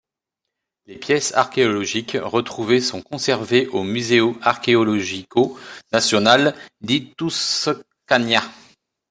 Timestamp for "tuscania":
7.15-8.41